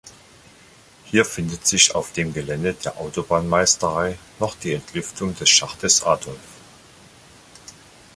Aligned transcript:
Hier 1.05 1.25
findet 1.25 1.67
sich 1.67 1.93
auf 1.93 2.11
dem 2.13 2.33
Gelände 2.33 2.73
der 2.73 2.97
Autobahnmeisterei 2.97 4.17
noch 4.39 4.55
die 4.55 4.73
Entlüftung 4.73 5.35
des 5.35 5.49
Schachtes 5.51 6.01
Adolph. 6.01 6.39